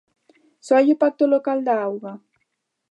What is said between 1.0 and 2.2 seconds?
pacto local da auga?